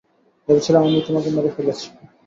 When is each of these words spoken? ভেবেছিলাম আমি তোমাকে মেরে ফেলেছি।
ভেবেছিলাম 0.47 0.81
আমি 0.87 0.99
তোমাকে 1.07 1.29
মেরে 1.35 1.49
ফেলেছি। 1.55 1.87